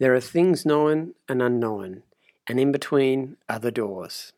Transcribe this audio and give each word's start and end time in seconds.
There 0.00 0.14
are 0.14 0.20
things 0.20 0.64
known 0.64 1.12
and 1.28 1.42
unknown, 1.42 2.04
and 2.46 2.58
in 2.58 2.72
between 2.72 3.36
are 3.50 3.58
the 3.58 3.70
doors. 3.70 4.32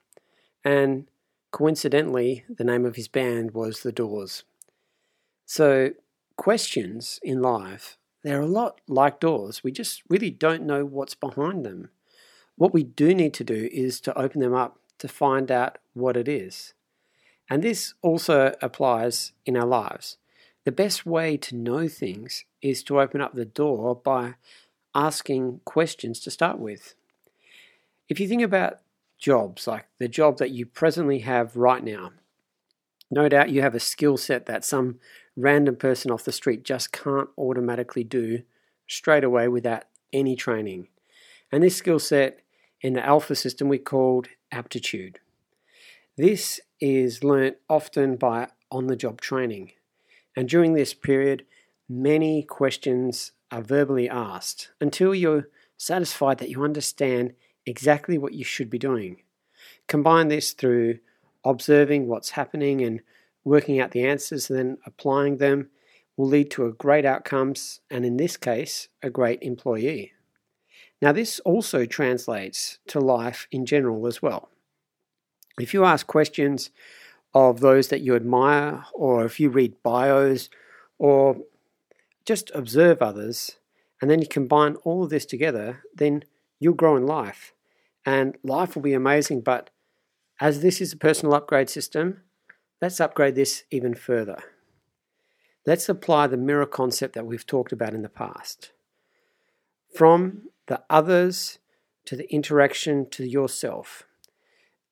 And 0.64 1.06
coincidentally, 1.52 2.44
the 2.48 2.64
name 2.64 2.84
of 2.84 2.96
his 2.96 3.06
band 3.06 3.52
was 3.52 3.84
The 3.84 3.92
Doors. 3.92 4.42
So, 5.46 5.92
questions 6.34 7.20
in 7.22 7.40
life, 7.40 7.96
they're 8.24 8.40
a 8.40 8.46
lot 8.46 8.80
like 8.88 9.20
doors. 9.20 9.62
We 9.62 9.70
just 9.70 10.02
really 10.08 10.30
don't 10.30 10.64
know 10.64 10.84
what's 10.84 11.14
behind 11.14 11.64
them. 11.64 11.90
What 12.56 12.74
we 12.74 12.82
do 12.82 13.14
need 13.14 13.32
to 13.34 13.44
do 13.44 13.68
is 13.72 14.00
to 14.00 14.18
open 14.18 14.40
them 14.40 14.54
up 14.54 14.80
to 14.98 15.06
find 15.06 15.48
out 15.48 15.78
what 15.94 16.16
it 16.16 16.26
is. 16.26 16.74
And 17.48 17.62
this 17.62 17.94
also 18.02 18.56
applies 18.60 19.30
in 19.46 19.56
our 19.56 19.66
lives. 19.66 20.16
The 20.64 20.72
best 20.72 21.06
way 21.06 21.36
to 21.36 21.54
know 21.54 21.86
things 21.86 22.46
is 22.60 22.82
to 22.84 23.00
open 23.00 23.20
up 23.20 23.34
the 23.34 23.44
door 23.44 23.94
by 23.94 24.34
asking 24.94 25.60
questions 25.64 26.20
to 26.20 26.30
start 26.30 26.58
with. 26.58 26.94
If 28.08 28.20
you 28.20 28.28
think 28.28 28.42
about 28.42 28.80
jobs, 29.18 29.66
like 29.66 29.86
the 29.98 30.08
job 30.08 30.38
that 30.38 30.50
you 30.50 30.66
presently 30.66 31.20
have 31.20 31.56
right 31.56 31.82
now, 31.82 32.12
no 33.10 33.28
doubt 33.28 33.50
you 33.50 33.62
have 33.62 33.74
a 33.74 33.80
skill 33.80 34.16
set 34.16 34.46
that 34.46 34.64
some 34.64 34.98
random 35.36 35.76
person 35.76 36.10
off 36.10 36.24
the 36.24 36.32
street 36.32 36.64
just 36.64 36.92
can't 36.92 37.28
automatically 37.38 38.04
do 38.04 38.42
straight 38.86 39.24
away 39.24 39.48
without 39.48 39.84
any 40.12 40.36
training. 40.36 40.88
And 41.50 41.62
this 41.62 41.76
skill 41.76 41.98
set 41.98 42.40
in 42.80 42.94
the 42.94 43.04
alpha 43.04 43.34
system 43.34 43.68
we 43.68 43.78
called 43.78 44.28
aptitude. 44.50 45.20
This 46.16 46.60
is 46.80 47.24
learnt 47.24 47.56
often 47.68 48.16
by 48.16 48.48
on 48.70 48.86
the 48.86 48.96
job 48.96 49.20
training. 49.20 49.72
And 50.36 50.48
during 50.48 50.74
this 50.74 50.94
period, 50.94 51.44
many 51.88 52.42
questions 52.42 53.32
are 53.52 53.62
verbally 53.62 54.08
asked 54.08 54.70
until 54.80 55.14
you're 55.14 55.48
satisfied 55.76 56.38
that 56.38 56.48
you 56.48 56.64
understand 56.64 57.34
exactly 57.66 58.18
what 58.18 58.32
you 58.32 58.42
should 58.42 58.70
be 58.70 58.78
doing. 58.78 59.22
Combine 59.86 60.28
this 60.28 60.52
through 60.52 60.98
observing 61.44 62.08
what's 62.08 62.30
happening 62.30 62.82
and 62.82 63.00
working 63.44 63.78
out 63.78 63.90
the 63.90 64.04
answers 64.04 64.48
and 64.48 64.58
then 64.58 64.78
applying 64.86 65.36
them 65.36 65.68
will 66.16 66.26
lead 66.26 66.50
to 66.50 66.66
a 66.66 66.72
great 66.72 67.04
outcomes 67.04 67.80
and 67.90 68.04
in 68.04 68.16
this 68.16 68.36
case 68.36 68.88
a 69.02 69.10
great 69.10 69.42
employee. 69.42 70.12
Now 71.00 71.12
this 71.12 71.40
also 71.40 71.84
translates 71.84 72.78
to 72.88 73.00
life 73.00 73.48
in 73.50 73.66
general 73.66 74.06
as 74.06 74.22
well. 74.22 74.48
If 75.60 75.74
you 75.74 75.84
ask 75.84 76.06
questions 76.06 76.70
of 77.34 77.60
those 77.60 77.88
that 77.88 78.00
you 78.00 78.14
admire 78.14 78.84
or 78.94 79.24
if 79.24 79.40
you 79.40 79.50
read 79.50 79.82
bios 79.82 80.48
or 80.98 81.36
just 82.26 82.50
observe 82.54 83.02
others 83.02 83.56
and 84.00 84.10
then 84.10 84.20
you 84.20 84.26
combine 84.26 84.76
all 84.76 85.04
of 85.04 85.10
this 85.10 85.26
together, 85.26 85.82
then 85.94 86.24
you'll 86.58 86.74
grow 86.74 86.96
in 86.96 87.06
life. 87.06 87.52
And 88.04 88.36
life 88.42 88.74
will 88.74 88.82
be 88.82 88.94
amazing, 88.94 89.42
but 89.42 89.70
as 90.40 90.60
this 90.60 90.80
is 90.80 90.92
a 90.92 90.96
personal 90.96 91.34
upgrade 91.34 91.70
system, 91.70 92.22
Let's 92.82 93.00
upgrade 93.00 93.36
this 93.36 93.62
even 93.70 93.94
further. 93.94 94.42
Let's 95.64 95.88
apply 95.88 96.26
the 96.26 96.36
mirror 96.36 96.66
concept 96.66 97.14
that 97.14 97.24
we've 97.24 97.46
talked 97.46 97.70
about 97.70 97.94
in 97.94 98.02
the 98.02 98.08
past. 98.08 98.72
From 99.94 100.48
the 100.66 100.82
others 100.90 101.60
to 102.06 102.16
the 102.16 102.28
interaction 102.34 103.08
to 103.10 103.24
yourself. 103.24 104.02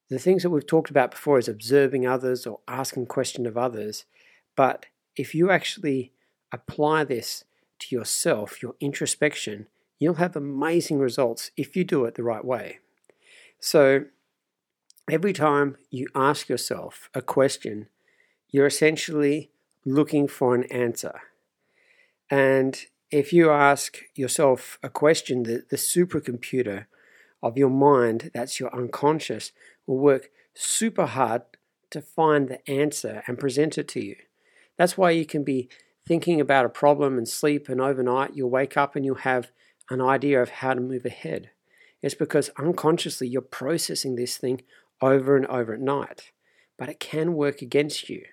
The 0.09 0.21
things 0.21 0.45
that 0.45 0.51
we've 0.51 0.67
talked 0.67 0.91
about 0.91 1.11
before 1.11 1.39
is 1.39 1.49
observing 1.49 2.07
others 2.07 2.47
or 2.47 2.61
asking 2.69 3.07
question 3.07 3.45
of 3.45 3.59
others. 3.59 4.05
But 4.55 4.87
if 5.17 5.35
you 5.35 5.51
actually 5.51 6.13
apply 6.53 7.05
this 7.05 7.45
to 7.81 7.95
yourself, 7.95 8.63
your 8.63 8.75
introspection, 8.81 9.67
you'll 9.99 10.15
have 10.15 10.37
amazing 10.37 10.99
results 10.99 11.51
if 11.57 11.77
you 11.77 11.85
do 11.85 12.05
it 12.05 12.15
the 12.15 12.23
right 12.23 12.45
way. 12.45 12.79
So 13.59 14.05
every 15.11 15.33
time 15.33 15.77
you 15.91 16.07
ask 16.15 16.49
yourself 16.49 17.11
a 17.15 17.23
question, 17.23 17.89
you're 18.49 18.67
essentially 18.67 19.51
looking 19.85 20.29
for 20.29 20.55
an 20.55 20.65
answer. 20.65 21.21
And 22.31 22.79
if 23.11 23.33
you 23.33 23.51
ask 23.51 23.99
yourself 24.15 24.79
a 24.83 24.89
question, 24.89 25.43
the, 25.43 25.65
the 25.69 25.77
supercomputer 25.77 26.87
of 27.43 27.57
your 27.57 27.71
mind, 27.71 28.31
that's 28.35 28.61
your 28.61 28.75
unconscious, 28.75 29.53
will 29.87 29.99
work 29.99 30.31
super 30.55 31.07
hard 31.07 31.43
to 31.91 32.01
find 32.01 32.49
the 32.49 32.71
answer 32.71 33.23
and 33.27 33.39
present 33.39 33.79
it 33.79 33.89
to 33.89 34.05
you. 34.05 34.17
That's 34.77 34.97
why 34.97 35.11
you 35.11 35.27
can 35.27 35.43
be 35.43 35.69
thinking 36.11 36.41
about 36.41 36.67
a 36.67 36.69
problem 36.69 37.17
and 37.17 37.29
sleep, 37.29 37.69
and 37.69 37.81
overnight 37.81 38.35
you'll 38.35 38.51
wake 38.51 38.77
up 38.77 38.97
and 38.97 39.05
you'll 39.05 39.15
have 39.15 39.53
an 39.91 40.01
idea 40.01 40.43
of 40.43 40.49
how 40.49 40.75
to 40.75 40.81
move 40.81 41.05
ahead. 41.05 41.51
It's 42.03 42.17
because 42.17 42.51
unconsciously 42.59 43.29
you're 43.29 43.41
processing 43.41 44.17
this 44.17 44.37
thing 44.37 44.63
over 45.01 45.37
and 45.37 45.47
over 45.47 45.73
at 45.73 45.81
night. 45.81 46.33
But 46.77 46.89
it 46.89 46.99
can 46.99 47.35
work 47.35 47.63
against 47.63 48.11
you 48.11 48.25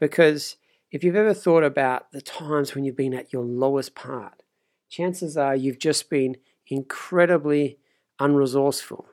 because 0.00 0.56
if 0.90 1.04
you've 1.04 1.14
ever 1.14 1.32
thought 1.32 1.62
about 1.62 2.10
the 2.10 2.20
times 2.20 2.74
when 2.74 2.82
you've 2.82 2.96
been 2.96 3.14
at 3.14 3.32
your 3.32 3.44
lowest 3.44 3.94
part, 3.94 4.42
chances 4.90 5.36
are 5.36 5.54
you've 5.54 5.78
just 5.78 6.10
been 6.10 6.38
incredibly 6.66 7.78
unresourceful. 8.20 9.04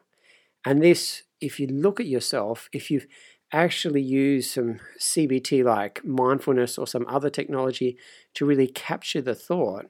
And 0.66 0.82
this, 0.82 1.22
if 1.40 1.60
you 1.60 1.68
look 1.68 2.00
at 2.00 2.08
yourself, 2.08 2.68
if 2.74 2.90
you've 2.90 3.06
actually 3.52 4.02
use 4.02 4.52
some 4.52 4.80
CBT 5.00 5.64
like 5.64 6.04
mindfulness 6.06 6.78
or 6.78 6.88
some 6.88 7.06
other 7.08 7.30
technology 7.30 7.98
to 8.36 8.46
really 8.46 8.68
capture 8.68 9.22
the 9.22 9.36
thought, 9.36 9.88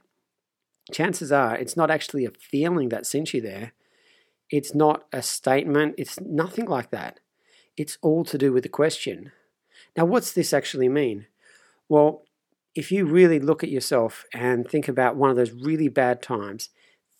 chances 0.91 1.31
are 1.31 1.55
it's 1.55 1.77
not 1.77 1.91
actually 1.91 2.25
a 2.25 2.31
feeling 2.31 2.89
that 2.89 3.05
sent 3.05 3.33
you 3.33 3.41
there. 3.41 3.73
It's 4.49 4.75
not 4.75 5.05
a 5.13 5.21
statement. 5.21 5.95
It's 5.97 6.19
nothing 6.19 6.65
like 6.65 6.91
that. 6.91 7.19
It's 7.77 7.97
all 8.01 8.25
to 8.25 8.37
do 8.37 8.51
with 8.51 8.63
the 8.63 8.69
question. 8.69 9.31
Now, 9.95 10.05
what's 10.05 10.33
this 10.33 10.53
actually 10.53 10.89
mean? 10.89 11.27
Well, 11.87 12.23
if 12.75 12.91
you 12.91 13.05
really 13.05 13.39
look 13.39 13.63
at 13.63 13.69
yourself 13.69 14.25
and 14.33 14.67
think 14.67 14.87
about 14.87 15.15
one 15.15 15.29
of 15.29 15.35
those 15.35 15.51
really 15.51 15.87
bad 15.87 16.21
times, 16.21 16.69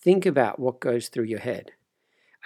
think 0.00 0.26
about 0.26 0.58
what 0.58 0.80
goes 0.80 1.08
through 1.08 1.24
your 1.24 1.40
head. 1.40 1.72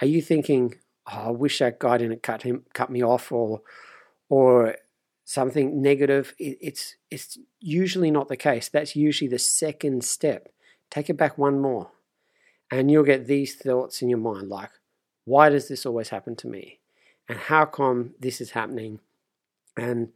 Are 0.01 0.07
you 0.07 0.21
thinking, 0.21 0.75
oh, 1.11 1.27
I 1.27 1.31
wish 1.31 1.59
that 1.59 1.79
guy 1.79 1.97
didn't 1.97 2.23
cut 2.23 2.43
him 2.43 2.63
cut 2.73 2.89
me 2.89 3.03
off 3.03 3.31
or 3.31 3.61
or 4.29 4.75
something 5.25 5.81
negative? 5.81 6.33
It's 6.39 6.95
it's 7.09 7.37
usually 7.59 8.11
not 8.11 8.27
the 8.27 8.37
case. 8.37 8.69
That's 8.69 8.95
usually 8.95 9.29
the 9.29 9.39
second 9.39 10.03
step. 10.03 10.49
Take 10.89 11.09
it 11.09 11.17
back 11.17 11.37
one 11.37 11.59
more. 11.59 11.91
And 12.69 12.91
you'll 12.91 13.03
get 13.03 13.27
these 13.27 13.55
thoughts 13.55 14.01
in 14.01 14.09
your 14.09 14.19
mind 14.19 14.49
like, 14.49 14.71
why 15.25 15.49
does 15.49 15.67
this 15.67 15.85
always 15.85 16.09
happen 16.09 16.35
to 16.37 16.47
me? 16.47 16.79
And 17.29 17.37
how 17.37 17.65
come 17.65 18.13
this 18.19 18.41
is 18.41 18.51
happening? 18.51 18.99
And 19.75 20.09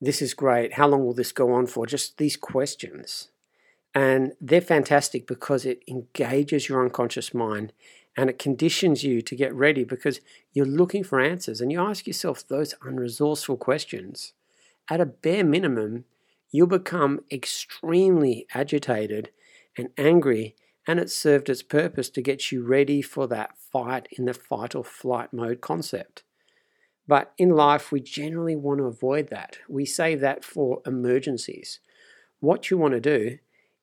this 0.00 0.20
is 0.20 0.34
great. 0.34 0.74
How 0.74 0.88
long 0.88 1.04
will 1.04 1.14
this 1.14 1.32
go 1.32 1.52
on 1.52 1.66
for? 1.66 1.86
Just 1.86 2.18
these 2.18 2.36
questions. 2.36 3.28
And 3.94 4.32
they're 4.40 4.60
fantastic 4.60 5.26
because 5.26 5.64
it 5.64 5.82
engages 5.86 6.68
your 6.68 6.82
unconscious 6.82 7.34
mind 7.34 7.72
and 8.16 8.28
it 8.28 8.38
conditions 8.38 9.02
you 9.04 9.22
to 9.22 9.36
get 9.36 9.54
ready 9.54 9.84
because 9.84 10.20
you're 10.52 10.66
looking 10.66 11.02
for 11.02 11.20
answers 11.20 11.60
and 11.60 11.72
you 11.72 11.80
ask 11.80 12.06
yourself 12.06 12.46
those 12.46 12.74
unresourceful 12.82 13.58
questions. 13.58 14.34
At 14.88 15.00
a 15.00 15.06
bare 15.06 15.44
minimum, 15.44 16.04
you'll 16.50 16.66
become 16.66 17.20
extremely 17.30 18.46
agitated 18.54 19.30
and 19.76 19.88
angry, 19.96 20.54
and 20.86 21.00
it 21.00 21.10
served 21.10 21.48
its 21.48 21.62
purpose 21.62 22.10
to 22.10 22.20
get 22.20 22.52
you 22.52 22.62
ready 22.62 23.00
for 23.00 23.26
that 23.28 23.56
fight 23.56 24.08
in 24.10 24.26
the 24.26 24.34
fight 24.34 24.74
or 24.74 24.84
flight 24.84 25.32
mode 25.32 25.60
concept. 25.60 26.24
But 27.08 27.32
in 27.38 27.50
life, 27.50 27.90
we 27.90 28.00
generally 28.00 28.56
want 28.56 28.78
to 28.78 28.84
avoid 28.84 29.28
that. 29.30 29.58
We 29.68 29.86
save 29.86 30.20
that 30.20 30.44
for 30.44 30.82
emergencies. 30.86 31.80
What 32.40 32.70
you 32.70 32.76
want 32.76 32.94
to 32.94 33.00
do 33.00 33.38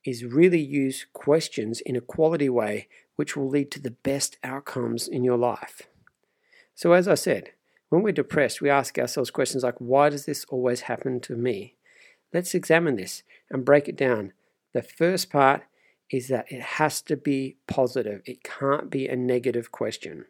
is 0.09 0.25
really 0.25 0.61
use 0.61 1.06
questions 1.13 1.81
in 1.81 1.95
a 1.95 2.01
quality 2.01 2.50
way 2.50 2.88
which 3.15 3.35
will 3.35 3.50
lead 3.50 3.69
to 3.71 3.79
the 3.79 3.91
best 3.91 4.38
outcomes 4.44 5.07
in 5.07 5.23
your 5.23 5.38
life. 5.38 5.83
So, 6.73 6.94
as 6.94 7.07
I 7.07 7.15
said, 7.15 7.51
when 7.89 8.01
we're 8.01 8.13
depressed, 8.13 8.61
we 8.61 8.69
ask 8.69 8.97
ourselves 8.97 9.29
questions 9.29 9.63
like, 9.63 9.75
Why 9.77 10.09
does 10.09 10.25
this 10.25 10.45
always 10.45 10.81
happen 10.81 11.19
to 11.21 11.35
me? 11.35 11.75
Let's 12.33 12.56
examine 12.56 12.95
this 12.95 13.23
and 13.50 13.65
break 13.65 13.88
it 13.88 13.97
down. 13.97 14.33
The 14.73 14.81
first 14.81 15.29
part 15.29 15.63
is 16.09 16.27
that 16.29 16.51
it 16.51 16.61
has 16.61 17.01
to 17.03 17.15
be 17.15 17.57
positive. 17.67 18.21
It 18.25 18.44
can't 18.44 18.89
be 18.89 19.07
a 19.07 19.15
negative 19.15 19.71
question. 19.71 20.25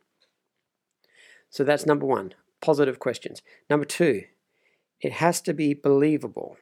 So 1.49 1.63
that's 1.63 1.85
number 1.85 2.05
one 2.05 2.33
positive 2.61 2.99
questions. 2.99 3.41
Number 3.69 3.85
two, 3.85 4.23
it 4.99 5.13
has 5.13 5.41
to 5.41 5.53
be 5.53 5.73
believable. 5.73 6.57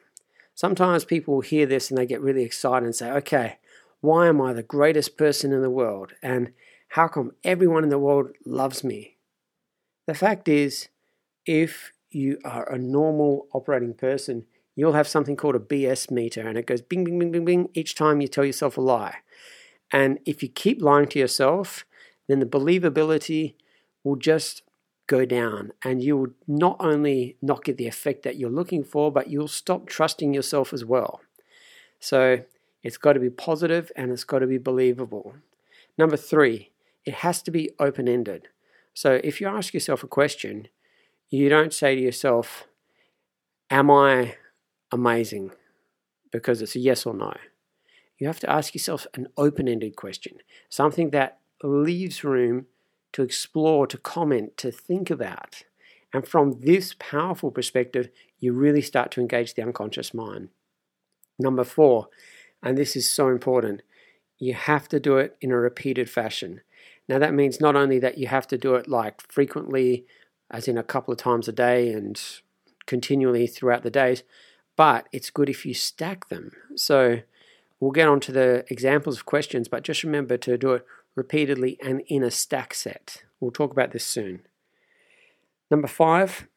Sometimes 0.58 1.04
people 1.04 1.34
will 1.34 1.40
hear 1.42 1.66
this 1.66 1.88
and 1.88 1.96
they 1.96 2.04
get 2.04 2.20
really 2.20 2.42
excited 2.42 2.84
and 2.84 2.92
say, 2.92 3.12
okay, 3.12 3.58
why 4.00 4.26
am 4.26 4.40
I 4.40 4.52
the 4.52 4.64
greatest 4.64 5.16
person 5.16 5.52
in 5.52 5.62
the 5.62 5.70
world? 5.70 6.14
And 6.20 6.52
how 6.88 7.06
come 7.06 7.30
everyone 7.44 7.84
in 7.84 7.90
the 7.90 7.98
world 8.00 8.30
loves 8.44 8.82
me? 8.82 9.18
The 10.08 10.14
fact 10.14 10.48
is, 10.48 10.88
if 11.46 11.92
you 12.10 12.40
are 12.44 12.68
a 12.68 12.76
normal 12.76 13.46
operating 13.52 13.94
person, 13.94 14.46
you'll 14.74 14.94
have 14.94 15.06
something 15.06 15.36
called 15.36 15.54
a 15.54 15.60
BS 15.60 16.10
meter 16.10 16.48
and 16.48 16.58
it 16.58 16.66
goes 16.66 16.82
bing, 16.82 17.04
bing, 17.04 17.20
bing, 17.20 17.30
bing, 17.30 17.44
bing 17.44 17.68
each 17.74 17.94
time 17.94 18.20
you 18.20 18.26
tell 18.26 18.44
yourself 18.44 18.76
a 18.76 18.80
lie. 18.80 19.18
And 19.92 20.18
if 20.26 20.42
you 20.42 20.48
keep 20.48 20.82
lying 20.82 21.06
to 21.10 21.20
yourself, 21.20 21.84
then 22.26 22.40
the 22.40 22.46
believability 22.46 23.54
will 24.02 24.16
just 24.16 24.62
go 25.08 25.24
down 25.24 25.72
and 25.82 26.02
you 26.02 26.16
will 26.16 26.28
not 26.46 26.76
only 26.78 27.36
not 27.42 27.64
get 27.64 27.78
the 27.78 27.88
effect 27.88 28.22
that 28.22 28.36
you're 28.36 28.50
looking 28.50 28.84
for, 28.84 29.10
but 29.10 29.28
you'll 29.28 29.48
stop 29.48 29.86
trusting 29.86 30.32
yourself 30.32 30.72
as 30.72 30.84
well. 30.84 31.20
So 31.98 32.44
it's 32.84 32.98
got 32.98 33.14
to 33.14 33.20
be 33.20 33.30
positive 33.30 33.90
and 33.96 34.12
it's 34.12 34.22
got 34.22 34.38
to 34.38 34.46
be 34.46 34.58
believable. 34.58 35.34
Number 35.96 36.16
three, 36.16 36.70
it 37.04 37.14
has 37.14 37.42
to 37.42 37.50
be 37.50 37.70
open 37.80 38.06
ended. 38.06 38.48
So 38.94 39.20
if 39.24 39.40
you 39.40 39.48
ask 39.48 39.74
yourself 39.74 40.04
a 40.04 40.08
question, 40.08 40.68
you 41.30 41.48
don't 41.48 41.72
say 41.72 41.94
to 41.96 42.00
yourself, 42.00 42.68
Am 43.70 43.90
I 43.90 44.36
amazing? 44.92 45.52
Because 46.30 46.62
it's 46.62 46.76
a 46.76 46.78
yes 46.78 47.04
or 47.04 47.14
no. 47.14 47.34
You 48.18 48.26
have 48.26 48.40
to 48.40 48.50
ask 48.50 48.74
yourself 48.74 49.06
an 49.14 49.28
open 49.36 49.68
ended 49.68 49.96
question, 49.96 50.38
something 50.68 51.10
that 51.10 51.38
leaves 51.62 52.24
room 52.24 52.66
to 53.12 53.22
explore, 53.22 53.86
to 53.86 53.98
comment, 53.98 54.56
to 54.58 54.70
think 54.70 55.10
about. 55.10 55.62
And 56.12 56.26
from 56.26 56.60
this 56.60 56.94
powerful 56.98 57.50
perspective, 57.50 58.08
you 58.38 58.52
really 58.52 58.82
start 58.82 59.10
to 59.12 59.20
engage 59.20 59.54
the 59.54 59.62
unconscious 59.62 60.14
mind. 60.14 60.48
Number 61.38 61.64
four, 61.64 62.08
and 62.62 62.76
this 62.76 62.96
is 62.96 63.10
so 63.10 63.28
important, 63.28 63.82
you 64.38 64.54
have 64.54 64.88
to 64.88 65.00
do 65.00 65.18
it 65.18 65.36
in 65.40 65.50
a 65.50 65.56
repeated 65.56 66.08
fashion. 66.08 66.60
Now, 67.08 67.18
that 67.18 67.34
means 67.34 67.60
not 67.60 67.76
only 67.76 67.98
that 67.98 68.18
you 68.18 68.26
have 68.28 68.46
to 68.48 68.58
do 68.58 68.74
it 68.74 68.88
like 68.88 69.20
frequently, 69.32 70.04
as 70.50 70.68
in 70.68 70.78
a 70.78 70.82
couple 70.82 71.12
of 71.12 71.18
times 71.18 71.48
a 71.48 71.52
day 71.52 71.92
and 71.92 72.20
continually 72.86 73.46
throughout 73.46 73.82
the 73.82 73.90
days, 73.90 74.22
but 74.76 75.08
it's 75.12 75.30
good 75.30 75.48
if 75.48 75.66
you 75.66 75.74
stack 75.74 76.28
them. 76.28 76.52
So, 76.76 77.20
we'll 77.80 77.90
get 77.90 78.08
on 78.08 78.20
to 78.20 78.32
the 78.32 78.64
examples 78.68 79.18
of 79.18 79.26
questions, 79.26 79.68
but 79.68 79.84
just 79.84 80.04
remember 80.04 80.36
to 80.38 80.58
do 80.58 80.74
it 80.74 80.86
repeatedly 81.18 81.76
and 81.84 82.00
in 82.06 82.22
a 82.22 82.30
stack 82.30 82.72
set. 82.72 83.24
We'll 83.40 83.50
talk 83.50 83.72
about 83.72 83.92
this 83.92 84.06
soon. 84.06 84.46
Number 85.70 85.88
five, 85.88 86.48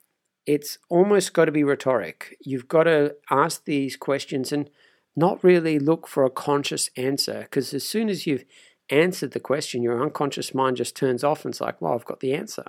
it's 0.45 0.77
almost 0.89 1.33
got 1.33 1.45
to 1.45 1.51
be 1.51 1.63
rhetoric. 1.63 2.37
You've 2.39 2.67
got 2.67 2.83
to 2.83 3.15
ask 3.29 3.65
these 3.65 3.97
questions 3.97 4.53
and 4.53 4.69
not 5.15 5.43
really 5.43 5.77
look 5.77 6.07
for 6.07 6.23
a 6.23 6.29
conscious 6.29 6.89
answer 6.95 7.41
because 7.41 7.73
as 7.73 7.85
soon 7.85 8.07
as 8.07 8.25
you've 8.25 8.45
answered 8.89 9.31
the 9.31 9.39
question, 9.39 9.83
your 9.83 10.01
unconscious 10.01 10.53
mind 10.53 10.77
just 10.77 10.95
turns 10.95 11.23
off 11.23 11.43
and 11.43 11.53
it's 11.53 11.61
like, 11.61 11.81
well, 11.81 11.93
I've 11.93 12.05
got 12.05 12.21
the 12.21 12.33
answer. 12.33 12.65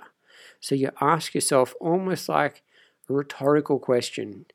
So 0.59 0.75
you 0.75 0.89
ask 0.99 1.33
yourself 1.33 1.73
almost 1.79 2.27
like 2.27 2.63
a 3.09 3.13
rhetorical 3.13 3.79
question. 3.79 4.45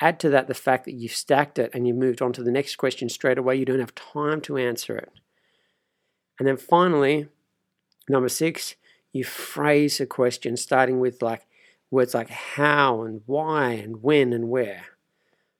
Add 0.00 0.20
to 0.20 0.30
that 0.30 0.46
the 0.46 0.54
fact 0.54 0.84
that 0.84 0.94
you've 0.94 1.12
stacked 1.12 1.58
it 1.58 1.70
and 1.74 1.86
you've 1.86 1.96
moved 1.96 2.20
on 2.20 2.32
to 2.34 2.42
the 2.42 2.50
next 2.50 2.76
question 2.76 3.08
straight 3.08 3.38
away. 3.38 3.56
You 3.56 3.64
don't 3.64 3.80
have 3.80 3.94
time 3.94 4.40
to 4.42 4.56
answer 4.56 4.96
it. 4.96 5.10
And 6.38 6.46
then 6.46 6.56
finally, 6.56 7.28
number 8.08 8.28
six, 8.28 8.76
you 9.12 9.24
phrase 9.24 10.00
a 10.00 10.06
question 10.06 10.56
starting 10.56 11.00
with 11.00 11.22
like 11.22 11.46
words 11.90 12.14
like 12.14 12.30
how 12.30 13.02
and 13.02 13.22
why 13.26 13.72
and 13.72 14.02
when 14.02 14.32
and 14.32 14.48
where. 14.48 14.84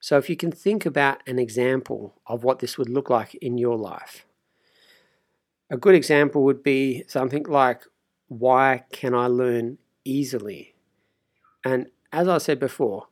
So 0.01 0.19
if 0.19 0.29
you 0.29 0.37
can 0.37 0.53
think 0.53 0.85
about 0.85 1.23
an 1.27 1.39
example 1.39 2.21
of 2.27 2.45
what 2.45 2.59
this 2.59 2.77
would 2.79 2.89
look 2.89 3.11
like 3.11 3.35
in 3.37 3.59
your 3.59 3.77
life. 3.77 4.27
A 5.71 5.77
good 5.77 5.95
example 5.95 6.45
would 6.45 6.63
be 6.63 7.05
something 7.09 7.45
like, 7.45 7.83
Why 8.29 8.85
can 8.93 9.15
I 9.15 9.27
learn 9.27 9.79
easily? 10.05 10.75
And 11.65 11.87
as 12.13 12.29
I 12.29 12.39
said 12.39 12.61
before, 12.61 13.09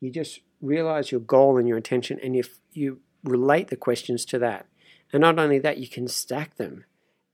you 0.00 0.10
just 0.10 0.40
realize 0.60 1.10
your 1.10 1.20
goal 1.20 1.58
and 1.58 1.68
your 1.68 1.76
intention, 1.76 2.18
and 2.22 2.34
if 2.34 2.60
you 2.72 3.00
relate 3.24 3.68
the 3.68 3.76
questions 3.76 4.24
to 4.26 4.38
that. 4.38 4.66
And 5.12 5.20
not 5.20 5.38
only 5.38 5.58
that, 5.58 5.78
you 5.78 5.88
can 5.88 6.08
stack 6.08 6.56
them. 6.56 6.84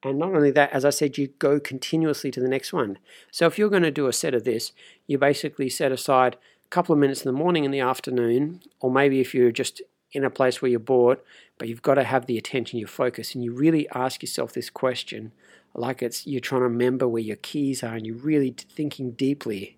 And 0.05 0.19
not 0.19 0.35
only 0.35 0.51
that, 0.51 0.71
as 0.73 0.85
I 0.85 0.91
said, 0.91 1.17
you 1.17 1.29
go 1.39 1.59
continuously 1.59 2.31
to 2.31 2.41
the 2.41 2.49
next 2.49 2.73
one. 2.73 2.99
So 3.31 3.47
if 3.47 3.59
you're 3.59 3.71
going 3.71 3.83
to 3.85 3.91
do 3.91 4.06
a 4.06 4.12
set 4.12 4.35
of 4.35 4.45
this, 4.45 4.73
you 5.06 5.17
basically 5.17 5.71
set 5.71 5.91
aside 5.93 6.37
a 6.67 6.69
couple 6.69 6.93
of 6.93 6.99
minutes 6.99 7.25
in 7.25 7.33
the 7.33 7.39
morning 7.39 7.65
and 7.65 7.73
the 7.73 7.81
afternoon, 7.81 8.61
or 8.81 8.91
maybe 8.91 9.21
if 9.21 9.35
you're 9.35 9.51
just 9.51 9.81
in 10.12 10.25
a 10.25 10.31
place 10.31 10.61
where 10.61 10.71
you're 10.71 10.79
bored, 10.79 11.21
but 11.59 11.69
you've 11.69 11.83
got 11.83 11.95
to 11.95 12.05
have 12.05 12.27
the 12.27 12.39
attention, 12.39 12.79
your 12.79 12.87
focus, 12.87 13.35
and 13.35 13.43
you 13.43 13.53
really 13.53 13.89
ask 13.95 14.23
yourself 14.23 14.53
this 14.53 14.71
question, 14.71 15.33
like 15.75 16.03
it's 16.03 16.27
you're 16.27 16.41
trying 16.41 16.61
to 16.61 16.69
remember 16.69 17.09
where 17.09 17.23
your 17.23 17.37
keys 17.37 17.83
are, 17.83 17.95
and 17.95 18.06
you're 18.06 18.15
really 18.17 18.51
thinking 18.51 19.12
deeply, 19.12 19.77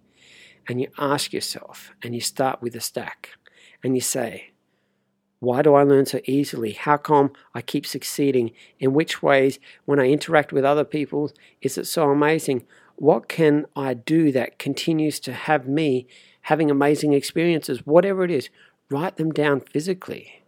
and 0.68 0.80
you 0.80 0.88
ask 0.98 1.32
yourself, 1.32 1.92
and 2.02 2.14
you 2.14 2.20
start 2.20 2.60
with 2.60 2.74
a 2.74 2.80
stack, 2.80 3.30
and 3.82 3.94
you 3.94 4.00
say, 4.00 4.50
why 5.38 5.62
do 5.62 5.74
I 5.74 5.82
learn 5.82 6.06
so 6.06 6.20
easily? 6.24 6.72
How 6.72 6.96
come 6.96 7.32
I 7.54 7.60
keep 7.60 7.86
succeeding? 7.86 8.52
In 8.78 8.94
which 8.94 9.22
ways, 9.22 9.58
when 9.84 10.00
I 10.00 10.08
interact 10.08 10.52
with 10.52 10.64
other 10.64 10.84
people, 10.84 11.30
is 11.60 11.76
it 11.76 11.86
so 11.86 12.10
amazing? 12.10 12.64
What 12.96 13.28
can 13.28 13.66
I 13.76 13.94
do 13.94 14.32
that 14.32 14.58
continues 14.58 15.20
to 15.20 15.34
have 15.34 15.68
me 15.68 16.06
having 16.42 16.70
amazing 16.70 17.12
experiences? 17.12 17.84
Whatever 17.84 18.24
it 18.24 18.30
is, 18.30 18.48
write 18.90 19.16
them 19.16 19.30
down 19.30 19.60
physically 19.60 20.42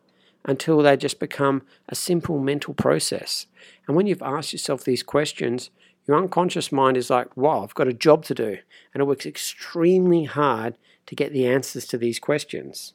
until 0.45 0.79
they 0.79 0.97
just 0.97 1.21
become 1.21 1.63
a 1.89 1.95
simple 1.95 2.39
mental 2.39 2.73
process. 2.73 3.47
And 3.87 3.95
when 3.95 4.07
you've 4.07 4.23
asked 4.23 4.55
yourself 4.55 4.85
these 4.85 5.03
questions, 5.03 5.69
your 6.07 6.17
unconscious 6.17 6.73
mind 6.73 6.97
is 6.97 7.11
like, 7.11 7.37
wow, 7.37 7.63
I've 7.63 7.75
got 7.75 7.89
a 7.89 7.93
job 7.93 8.25
to 8.25 8.35
do. 8.35 8.57
And 8.95 9.03
it 9.03 9.05
works 9.05 9.27
extremely 9.27 10.25
hard 10.25 10.79
to 11.05 11.15
get 11.15 11.35
the 11.35 11.47
answers 11.47 11.87
to 11.89 11.99
these 11.99 12.19
questions. 12.19 12.95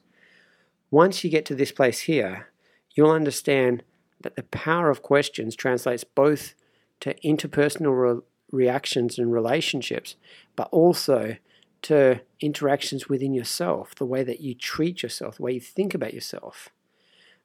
Once 0.94 1.24
you 1.24 1.28
get 1.28 1.44
to 1.44 1.56
this 1.56 1.72
place 1.72 2.02
here, 2.02 2.50
you'll 2.94 3.10
understand 3.10 3.82
that 4.20 4.36
the 4.36 4.44
power 4.44 4.90
of 4.90 5.02
questions 5.02 5.56
translates 5.56 6.04
both 6.04 6.54
to 7.00 7.12
interpersonal 7.24 8.14
re- 8.14 8.22
reactions 8.52 9.18
and 9.18 9.32
relationships, 9.32 10.14
but 10.54 10.68
also 10.70 11.34
to 11.82 12.20
interactions 12.38 13.08
within 13.08 13.34
yourself, 13.34 13.96
the 13.96 14.06
way 14.06 14.22
that 14.22 14.38
you 14.38 14.54
treat 14.54 15.02
yourself, 15.02 15.38
the 15.38 15.42
way 15.42 15.54
you 15.54 15.60
think 15.60 15.94
about 15.94 16.14
yourself. 16.14 16.68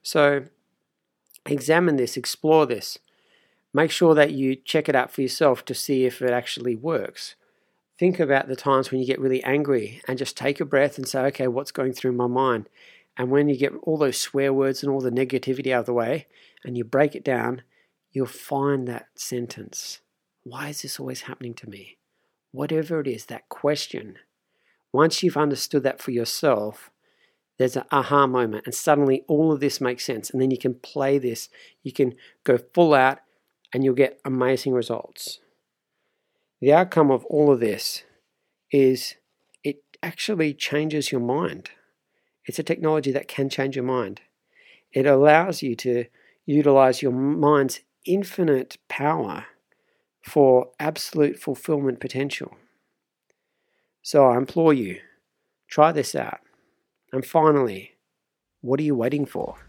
So, 0.03 0.45
examine 1.47 1.95
this, 1.95 2.17
explore 2.17 2.67
this. 2.67 2.99
Make 3.73 3.89
sure 3.89 4.13
that 4.13 4.31
you 4.31 4.57
check 4.57 4.87
it 4.87 4.95
out 4.95 5.09
for 5.09 5.23
yourself 5.23 5.65
to 5.65 5.73
see 5.73 6.05
if 6.05 6.21
it 6.21 6.29
actually 6.29 6.75
works. 6.75 7.33
Think 7.97 8.19
about 8.19 8.47
the 8.47 8.55
times 8.55 8.91
when 8.91 9.01
you 9.01 9.07
get 9.07 9.19
really 9.19 9.43
angry 9.43 10.01
and 10.07 10.19
just 10.19 10.37
take 10.37 10.61
a 10.61 10.65
breath 10.65 10.99
and 10.99 11.07
say, 11.07 11.21
okay, 11.21 11.47
what's 11.47 11.71
going 11.71 11.93
through 11.93 12.11
my 12.11 12.27
mind? 12.27 12.69
And 13.19 13.29
when 13.29 13.49
you 13.49 13.57
get 13.57 13.73
all 13.83 13.97
those 13.97 14.17
swear 14.17 14.53
words 14.53 14.81
and 14.81 14.89
all 14.89 15.01
the 15.01 15.11
negativity 15.11 15.73
out 15.73 15.81
of 15.81 15.85
the 15.87 15.93
way 15.93 16.27
and 16.63 16.77
you 16.77 16.85
break 16.85 17.15
it 17.15 17.23
down, 17.23 17.63
you'll 18.11 18.25
find 18.25 18.87
that 18.87 19.07
sentence. 19.13 19.99
Why 20.43 20.69
is 20.69 20.81
this 20.81 21.01
always 21.01 21.23
happening 21.23 21.53
to 21.55 21.69
me? 21.69 21.97
Whatever 22.51 23.01
it 23.01 23.07
is, 23.07 23.25
that 23.25 23.49
question. 23.49 24.15
Once 24.93 25.21
you've 25.21 25.35
understood 25.35 25.83
that 25.83 26.01
for 26.01 26.11
yourself, 26.11 26.91
there's 27.57 27.75
an 27.75 27.83
aha 27.91 28.25
moment, 28.25 28.65
and 28.65 28.73
suddenly 28.73 29.25
all 29.27 29.51
of 29.51 29.59
this 29.59 29.81
makes 29.81 30.05
sense. 30.05 30.29
And 30.29 30.41
then 30.41 30.49
you 30.49 30.57
can 30.57 30.75
play 30.75 31.17
this, 31.17 31.49
you 31.83 31.91
can 31.91 32.15
go 32.45 32.57
full 32.57 32.93
out, 32.93 33.19
and 33.73 33.83
you'll 33.83 33.95
get 33.95 34.21
amazing 34.23 34.71
results. 34.71 35.39
The 36.61 36.71
outcome 36.71 37.11
of 37.11 37.25
all 37.25 37.51
of 37.51 37.59
this 37.59 38.03
is 38.71 39.15
it 39.61 39.83
actually 40.01 40.53
changes 40.53 41.11
your 41.11 41.21
mind. 41.21 41.71
It's 42.49 42.57
a 42.57 42.63
technology 42.63 43.11
that 43.11 43.27
can 43.27 43.47
change 43.47 43.75
your 43.75 43.85
mind. 43.85 44.21
It 44.91 45.05
allows 45.05 45.61
you 45.61 45.75
to 45.75 46.05
utilize 46.47 46.99
your 46.99 47.11
mind's 47.11 47.81
infinite 48.05 48.79
power 48.87 49.45
for 50.23 50.71
absolute 50.79 51.37
fulfillment 51.37 51.99
potential. 51.99 52.57
So 54.01 54.25
I 54.25 54.35
implore 54.35 54.73
you, 54.73 54.99
try 55.67 55.91
this 55.91 56.15
out. 56.15 56.39
And 57.13 57.23
finally, 57.23 57.91
what 58.61 58.79
are 58.79 58.83
you 58.83 58.95
waiting 58.95 59.27
for? 59.27 59.68